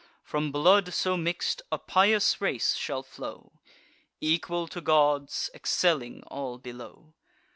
From 0.23 0.51
blood 0.51 0.91
so 0.95 1.15
mix'd, 1.15 1.61
a 1.71 1.77
pious 1.77 2.41
race 2.41 2.73
shall 2.73 3.03
flow, 3.03 3.59
Equal 4.19 4.67
to 4.69 4.81
gods, 4.81 5.51
excelling 5.53 6.23
all 6.23 6.57
below. 6.57 7.13